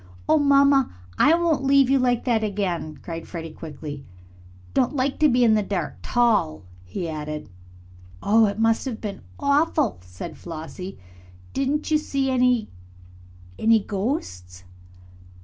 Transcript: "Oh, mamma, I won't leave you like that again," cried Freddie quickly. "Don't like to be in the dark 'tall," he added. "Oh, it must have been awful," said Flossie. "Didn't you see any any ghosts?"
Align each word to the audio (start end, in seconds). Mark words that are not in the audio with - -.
"Oh, 0.27 0.39
mamma, 0.39 0.91
I 1.19 1.35
won't 1.35 1.63
leave 1.63 1.87
you 1.87 1.99
like 1.99 2.25
that 2.25 2.43
again," 2.43 2.97
cried 3.03 3.27
Freddie 3.27 3.51
quickly. 3.53 4.03
"Don't 4.73 4.95
like 4.95 5.19
to 5.19 5.29
be 5.29 5.43
in 5.43 5.53
the 5.53 5.61
dark 5.61 5.97
'tall," 6.01 6.63
he 6.83 7.07
added. 7.07 7.49
"Oh, 8.23 8.47
it 8.47 8.57
must 8.57 8.85
have 8.85 8.99
been 8.99 9.21
awful," 9.39 9.99
said 10.01 10.37
Flossie. 10.37 10.97
"Didn't 11.53 11.91
you 11.91 11.99
see 11.99 12.31
any 12.31 12.67
any 13.59 13.77
ghosts?" 13.79 14.63